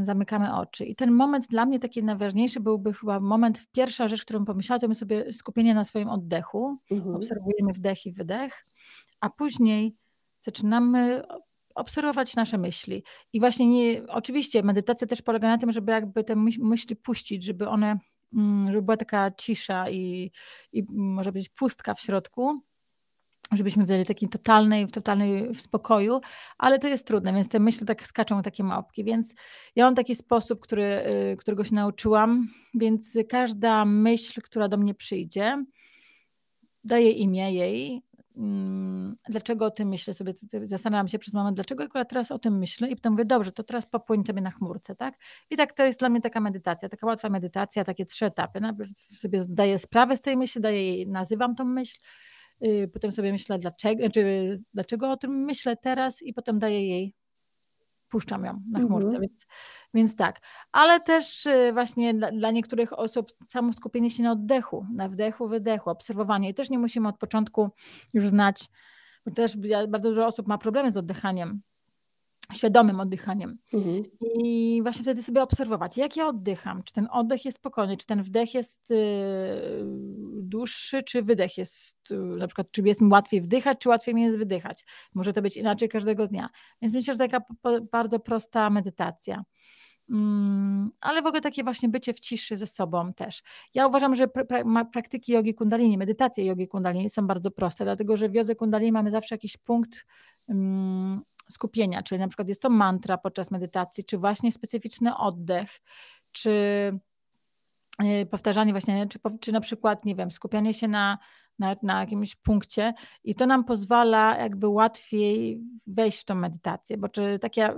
[0.01, 0.85] zamykamy oczy.
[0.85, 4.87] I ten moment dla mnie taki najważniejszy byłby chyba moment, pierwsza rzecz, którą pomyślałam, to
[4.87, 7.15] my sobie skupienie na swoim oddechu, Mhm.
[7.15, 8.65] obserwujemy wdech i wydech,
[9.19, 9.95] a później
[10.39, 11.23] zaczynamy
[11.75, 13.03] obserwować nasze myśli.
[13.33, 17.67] I właśnie nie, oczywiście medytacja też polega na tym, żeby jakby te myśli puścić, żeby
[17.69, 17.97] one,
[18.33, 20.31] mm, żeby była taka cisza i,
[20.71, 22.61] i może być pustka w środku,
[23.57, 26.21] żebyśmy wydali takiej totalnej, totalnej w spokoju,
[26.57, 29.35] ale to jest trudne, więc te myśli tak skaczą takie małpki, więc
[29.75, 30.83] ja mam taki sposób, który,
[31.33, 35.65] y, którego się nauczyłam, więc każda myśl, która do mnie przyjdzie,
[36.83, 38.03] daję imię jej,
[38.37, 42.57] Mm, dlaczego o tym myślę sobie, zastanawiam się przez moment, dlaczego akurat teraz o tym
[42.57, 42.89] myślę?
[42.89, 45.15] I potem mówię, dobrze, to teraz popłyń sobie na chmurce, tak?
[45.49, 48.61] I tak to jest dla mnie taka medytacja, taka łatwa medytacja, takie trzy etapy.
[48.61, 51.99] Najpierw sobie zdaję sprawę z tej myśli, daję jej, nazywam tą myśl,
[52.93, 57.15] potem sobie myślę, dlaczego, znaczy, dlaczego o tym myślę teraz i potem daję jej
[58.09, 59.21] puszczam ją na chmurce, mhm.
[59.21, 59.45] więc,
[59.93, 60.39] więc tak.
[60.71, 65.47] Ale też y, właśnie dla, dla, niektórych osób samo skupienie się na oddechu, na wdechu,
[65.47, 66.49] wydechu, obserwowanie.
[66.49, 67.69] I też nie musimy od początku
[68.13, 68.69] już znać,
[69.25, 71.61] bo też bardzo dużo osób ma problemy z oddychaniem
[72.53, 73.57] świadomym oddychaniem.
[73.73, 74.03] Mhm.
[74.43, 78.23] I właśnie wtedy sobie obserwować, jak ja oddycham, czy ten oddech jest spokojny, czy ten
[78.23, 78.95] wdech jest y,
[80.33, 84.21] dłuższy, czy wydech jest, y, na przykład, czy jest mi łatwiej wdychać, czy łatwiej mi
[84.21, 84.85] jest wydychać.
[85.13, 86.49] Może to być inaczej każdego dnia.
[86.81, 87.41] Więc myślę, że taka
[87.91, 89.43] bardzo prosta medytacja.
[90.09, 93.43] Mm, ale w ogóle takie właśnie bycie w ciszy ze sobą też.
[93.73, 98.29] Ja uważam, że pra praktyki jogi kundalini, medytacje jogi kundalini są bardzo proste, dlatego że
[98.29, 100.05] w jodze kundalini mamy zawsze jakiś punkt
[100.47, 105.81] um, skupienia, czyli na przykład jest to mantra podczas medytacji, czy właśnie specyficzny oddech,
[106.31, 106.51] czy
[108.03, 111.17] y, powtarzanie właśnie, czy, czy na przykład, nie wiem, skupianie się na,
[111.59, 117.09] na, na jakimś punkcie i to nam pozwala jakby łatwiej wejść w tą medytację, bo
[117.09, 117.75] czy tak ja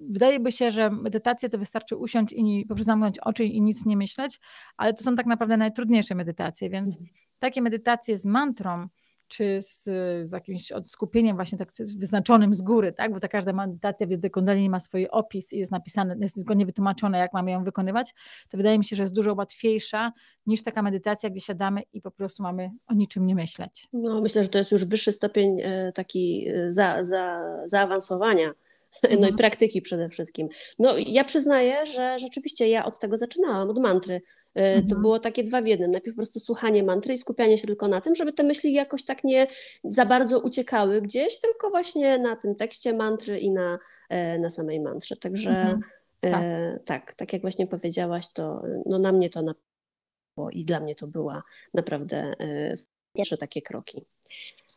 [0.00, 3.86] wydaje by się, że medytacja to wystarczy usiąść i po prostu zamknąć oczy i nic
[3.86, 4.40] nie myśleć,
[4.76, 7.08] ale to są tak naprawdę najtrudniejsze medytacje, więc mhm.
[7.38, 8.88] takie medytacje z mantrą,
[9.32, 9.84] czy z,
[10.28, 13.12] z jakimś skupieniem właśnie tak wyznaczonym z góry, tak?
[13.12, 17.18] bo ta każda medytacja wiedzy kundalini ma swój opis i jest napisane, jest zgodnie wytłumaczone,
[17.18, 18.14] jak mamy ją wykonywać,
[18.50, 20.12] to wydaje mi się, że jest dużo łatwiejsza
[20.46, 23.88] niż taka medytacja, gdzie siadamy i po prostu mamy o niczym nie myśleć.
[23.92, 28.52] No, myślę, że to jest już wyższy stopień e, taki e, za, za, zaawansowania
[29.02, 29.36] no i mhm.
[29.36, 30.48] praktyki przede wszystkim.
[30.78, 34.20] No ja przyznaję, że rzeczywiście ja od tego zaczynałam, od mantry.
[34.54, 34.88] E, mhm.
[34.88, 35.90] To było takie dwa w jednym.
[35.90, 39.04] Najpierw po prostu słuchanie mantry i skupianie się tylko na tym, żeby te myśli jakoś
[39.04, 39.46] tak nie
[39.84, 44.80] za bardzo uciekały gdzieś, tylko właśnie na tym tekście mantry i na, e, na samej
[44.80, 45.16] mantrze.
[45.16, 45.80] Także mhm.
[46.20, 46.42] tak.
[46.42, 50.94] E, tak, tak jak właśnie powiedziałaś, to no, na mnie to napało i dla mnie
[50.94, 51.42] to była
[51.74, 52.74] naprawdę e,
[53.14, 54.04] pierwsze takie kroki.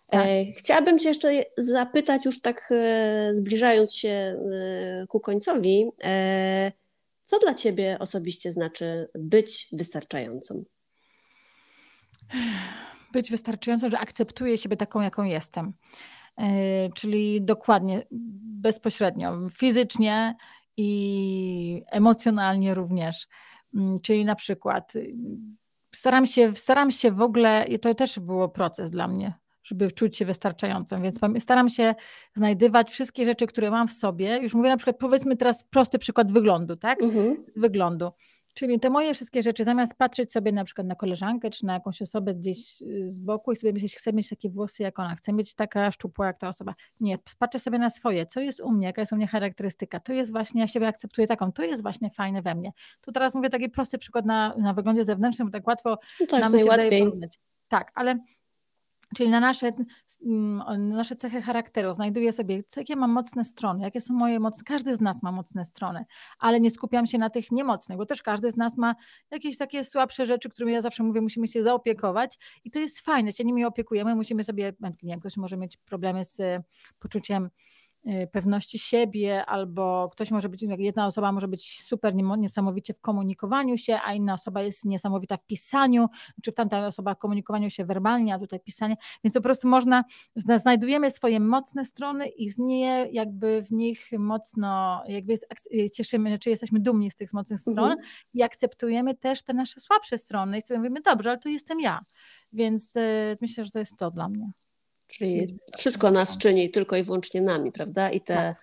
[0.07, 0.25] Tak.
[0.27, 5.91] E, chciałabym Cię jeszcze zapytać, już tak e, zbliżając się e, ku końcowi,
[7.25, 10.63] co dla Ciebie osobiście znaczy być wystarczającą?
[13.11, 15.73] Być wystarczającą, że akceptuję siebie taką, jaką jestem.
[16.95, 18.07] Czyli dokładnie,
[18.61, 20.35] bezpośrednio, fizycznie
[20.77, 23.27] i emocjonalnie również.
[23.75, 24.93] Mm, czyli na przykład
[25.95, 29.33] staram się, staram się w ogóle, i to też było proces dla mnie,
[29.65, 31.01] żeby czuć się wystarczającą.
[31.01, 31.95] Więc staram się
[32.34, 34.39] znajdywać wszystkie rzeczy, które mam w sobie.
[34.41, 37.04] Już mówię na przykład, powiedzmy teraz prosty przykład wyglądu, tak?
[37.04, 37.45] Mhm.
[37.56, 38.12] Z wyglądu.
[38.54, 42.01] Czyli te moje wszystkie rzeczy, zamiast patrzeć sobie na przykład na koleżankę, czy na jakąś
[42.01, 45.56] osobę gdzieś z boku i sobie myśleć, chcę mieć takie włosy jak ona, chcę mieć
[45.56, 46.75] taka szczupła jak ta osoba.
[46.99, 49.99] Nie, patrzę sobie na swoje, co jest u mnie, jaka jest u mnie charakterystyka.
[49.99, 52.71] To jest właśnie, ja siebie akceptuję taką, to jest właśnie fajne we mnie.
[53.01, 56.41] Tu teraz mówię taki prosty przykład na, na wyglądzie zewnętrznym, bo tak łatwo no tak,
[56.41, 57.04] nam najłatwiej.
[57.04, 57.12] się
[57.67, 58.19] Tak, ale
[59.15, 59.71] Czyli na nasze,
[60.25, 64.63] mm, na nasze cechy charakteru znajduję sobie, jakie mam mocne strony, jakie są moje mocne,
[64.65, 66.06] każdy z nas ma mocne strony,
[66.39, 68.95] ale nie skupiam się na tych niemocnych, bo też każdy z nas ma
[69.32, 73.34] jakieś takie słabsze rzeczy, którymi ja zawsze mówię, musimy się zaopiekować i to jest fajne,
[73.34, 76.41] się nimi opiekujemy, musimy sobie, nie wiem, ktoś może mieć problemy z
[76.99, 77.74] poczuciem Y,
[78.31, 83.99] pewności siebie, albo ktoś może być, jedna osoba może być super niesamowicie w komunikowaniu się,
[84.05, 86.07] a inna osoba jest niesamowita w pisaniu,
[86.43, 90.03] czy w tamta osoba w komunikowaniu się werbalnie, a tutaj pisanie, więc po prostu można,
[90.35, 95.33] znajdujemy swoje mocne strony i z nie jakby w nich mocno, jakby
[95.73, 97.97] y, cieszymy, czy jesteśmy dumni z tych mocnych stron mhm.
[98.33, 101.99] i akceptujemy też te nasze słabsze strony i sobie mówimy, dobrze, ale to jestem ja,
[102.53, 104.51] więc y, myślę, że to jest to dla mnie.
[105.07, 108.09] Czyli wszystko nas czyni tylko i wyłącznie nami, prawda?
[108.09, 108.57] I te tak.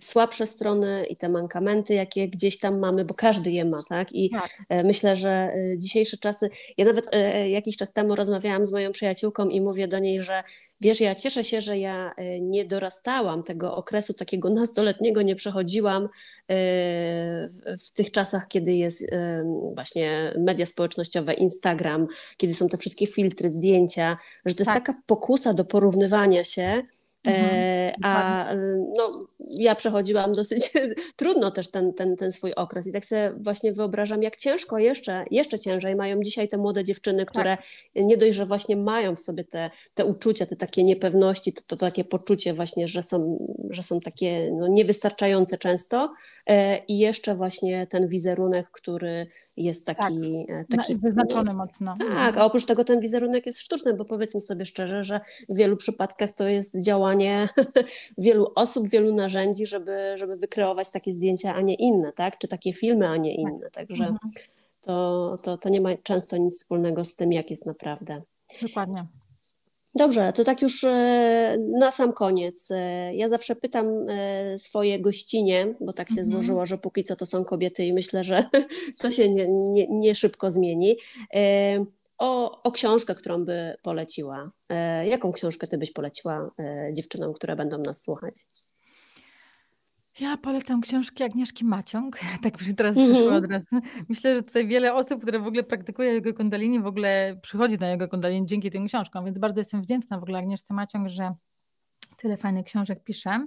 [0.00, 4.12] słabsze strony i te mankamenty, jakie gdzieś tam mamy, bo każdy je ma, tak?
[4.12, 4.50] I tak.
[4.68, 6.50] E, myślę, że e, dzisiejsze czasy.
[6.76, 10.42] Ja nawet e, jakiś czas temu rozmawiałam z moją przyjaciółką i mówię do niej, że
[10.82, 16.04] Wiesz, ja cieszę się, że ja e, nie dorastałam tego okresu takiego nastoletniego, nie przechodziłam
[16.04, 16.08] e,
[17.86, 23.50] w tych czasach, kiedy jest e, właśnie media społecznościowe, Instagram, kiedy są te wszystkie filtry,
[23.50, 24.86] zdjęcia, że to jest tak.
[24.86, 26.82] taka pokusa do porównywania się
[27.24, 28.54] Mhm, e, a
[28.96, 29.26] no,
[29.58, 30.70] ja przechodziłam dosyć
[31.16, 35.24] trudno też ten, ten, ten swój okres i tak sobie właśnie wyobrażam, jak ciężko jeszcze,
[35.30, 37.66] jeszcze ciężej mają dzisiaj te młode dziewczyny, które tak.
[37.94, 41.76] nie dość, że właśnie mają w sobie te, te uczucia, te takie niepewności, to, to
[41.76, 46.12] takie poczucie właśnie, że są, że są takie no, niewystarczające często
[46.46, 49.26] e, i jeszcze właśnie ten wizerunek, który
[49.56, 50.46] jest taki...
[50.48, 51.94] Tak, taki wyznaczony no, mocno.
[51.98, 55.76] Tak, a oprócz tego ten wizerunek jest sztuczny, bo powiedzmy sobie szczerze, że w wielu
[55.76, 57.48] przypadkach to jest działanie
[58.18, 62.38] wielu osób, wielu narzędzi, żeby, żeby wykreować takie zdjęcia, a nie inne, tak?
[62.38, 63.40] Czy takie filmy, a nie tak.
[63.40, 63.70] inne.
[63.70, 64.32] Także mhm.
[64.80, 68.22] to, to, to nie ma często nic wspólnego z tym, jak jest naprawdę.
[68.62, 69.06] Dokładnie.
[69.94, 72.70] Dobrze, to tak już e, na sam koniec.
[72.70, 76.24] E, ja zawsze pytam e, swoje gościnie, bo tak się -hmm.
[76.24, 78.44] złożyło, że póki co to są kobiety i myślę, że
[79.02, 80.96] to się nie, nie, nie szybko zmieni.
[82.18, 84.50] O, o, książkę, którą by poleciła.
[85.04, 86.50] Jaką książkę ty byś poleciła
[86.92, 88.34] dziewczynom, które będą nas słuchać?
[90.20, 92.18] Ja polecam książki Agnieszki Maciąg.
[92.42, 93.44] Tak mi teraz przyszło Mhm.
[93.44, 93.66] od razu.
[94.08, 97.88] Myślę, że tutaj wiele osób, które w ogóle praktykuje jego kundalini, w ogóle przychodzi na
[97.90, 101.34] jego kundalini dzięki tym książkom, więc bardzo jestem wdzięczna w ogóle Agnieszce Maciąg, że
[102.16, 103.46] tyle fajnych książek pisze.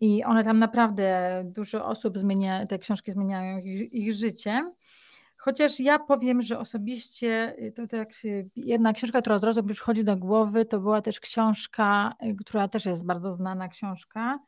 [0.00, 4.72] I one tam naprawdę dużo osób zmienia, te książki zmieniają ich, ich życie.
[5.36, 10.04] Chociaż ja powiem, że osobiście y, to tak się- jedna książka, która od razu przychodzi
[10.04, 14.38] do głowy, to była też książka, y, która też jest bardzo znana książka.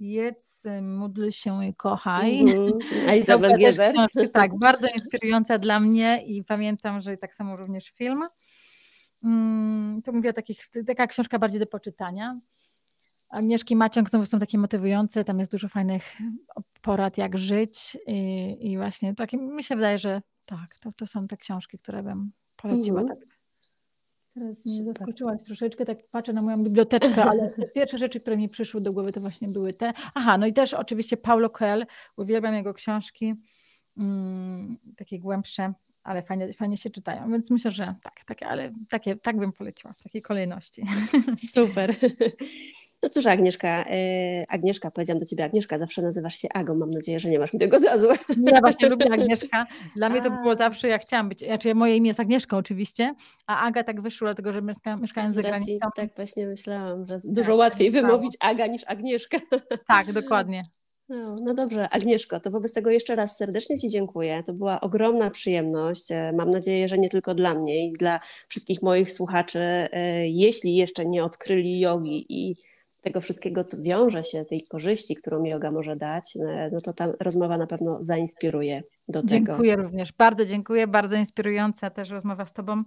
[0.00, 2.40] Jedz, módl się i kochaj.
[2.40, 2.72] Mhm.
[3.58, 3.96] Gebert.
[3.96, 8.22] książka, tak, bardzo inspirująca dla mnie i pamiętam, że tak samo również film.
[9.24, 12.40] Mm, To mówię o takich, taka książka bardziej do poczytania.
[13.28, 16.16] Agnieszki Maciąg znowu są takie motywujące, tam jest dużo fajnych
[16.82, 21.26] porad, jak żyć i, i właśnie takie, mi się wydaje, że tak, to, to są
[21.26, 23.00] te książki, które bym poleciła.
[23.00, 23.18] Mhm.
[23.18, 23.37] Tak.
[24.34, 24.98] Teraz mnie Super.
[24.98, 29.12] zaskoczyłaś troszeczkę, tak patrzę na moją biblioteczkę, ale pierwsze rzeczy, które mi przyszły do głowy,
[29.12, 29.92] to właśnie były te.
[30.14, 31.86] Aha, no i też oczywiście Paulo Coelho,
[32.16, 33.34] uwielbiam jego książki,
[33.96, 39.16] mm, takie głębsze, ale fajnie, fajnie się czytają, więc myślę, że tak, takie, ale takie,
[39.16, 40.82] tak bym poleciła, w takiej kolejności.
[41.54, 41.94] Super.
[43.02, 47.20] No cóż, Agnieszka, e, Agnieszka, powiedziałam do ciebie Agnieszka, zawsze nazywasz się Agą, mam nadzieję,
[47.20, 48.14] że nie masz mi tego za złe.
[48.52, 49.66] Ja właśnie lubię Agnieszka.
[49.96, 53.14] Dla mnie to było zawsze, ja chciałam być, znaczy moje imię jest Agnieszka oczywiście,
[53.46, 55.88] a Aga tak wyszło, dlatego że mieszka, mieszkając Z za granicą.
[55.96, 59.38] tak właśnie myślałam, że dużo Tak, łatwiej tak wymówić Aga niż Agnieszka.
[59.88, 60.62] Tak, dokładnie.
[61.08, 64.42] No, no dobrze, Agnieszko, to wobec tego jeszcze raz serdecznie Ci dziękuję.
[64.46, 66.12] To była ogromna przyjemność.
[66.12, 70.76] E, Mam nadzieję, że nie tylko dla mnie i dla wszystkich moich słuchaczy, e, jeśli
[70.76, 72.56] jeszcze nie odkryli jogi i
[73.08, 77.12] tego wszystkiego, co wiąże się, tej korzyści, którą yoga może dać, e, no to ta
[77.20, 79.28] rozmowa na pewno zainspiruje do tego.
[79.28, 82.82] Dziękuję również, bardzo dziękuję, bardzo inspirująca też rozmowa z Tobą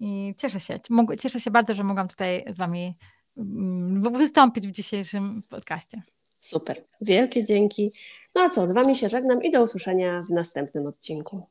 [0.00, 0.80] i cieszę się,
[1.20, 2.96] cieszę się bardzo, że mogłam tutaj z Wami
[3.36, 6.02] mm, wystąpić w dzisiejszym podcaście.
[6.40, 7.92] Super, wielkie dzięki.
[8.34, 11.42] No a co, z Wami się żegnam i do usłyszenia w następnym odcinku.